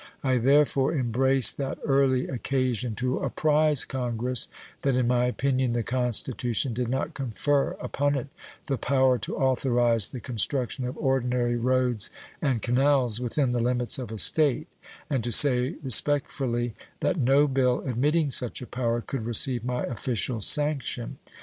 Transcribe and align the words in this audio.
I 0.23 0.39
therefore 0.39 0.95
embraced 0.95 1.59
that 1.59 1.77
early 1.85 2.27
occasion 2.27 2.95
to 2.95 3.19
apprise 3.19 3.85
Congress 3.85 4.47
that 4.81 4.95
in 4.95 5.05
my 5.05 5.25
opinion 5.25 5.73
the 5.73 5.83
Constitution 5.83 6.73
did 6.73 6.87
not 6.89 7.13
confer 7.13 7.73
upon 7.79 8.15
it 8.15 8.25
the 8.65 8.79
power 8.79 9.19
to 9.19 9.37
authorize 9.37 10.07
the 10.07 10.19
construction 10.19 10.85
of 10.87 10.97
ordinary 10.97 11.55
roads 11.55 12.09
and 12.41 12.63
canals 12.63 13.19
within 13.21 13.51
the 13.51 13.59
limits 13.59 13.99
of 13.99 14.11
a 14.11 14.17
State 14.17 14.67
and 15.07 15.23
to 15.23 15.31
say, 15.31 15.75
respectfully, 15.83 16.73
that 17.01 17.17
no 17.17 17.47
bill 17.47 17.81
admitting 17.85 18.31
such 18.31 18.59
a 18.63 18.65
power 18.65 19.01
could 19.01 19.23
receive 19.23 19.63
my 19.63 19.83
official 19.83 20.41
sanction. 20.41 21.19